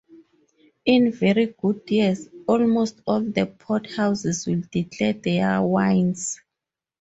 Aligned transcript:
In 0.83 1.11
very 1.11 1.53
good 1.61 1.81
years, 1.91 2.27
almost 2.47 3.01
all 3.05 3.21
the 3.21 3.45
port 3.45 3.91
houses 3.93 4.47
will 4.47 4.63
Declare 4.71 5.13
their 5.23 5.61
wines. 5.61 6.39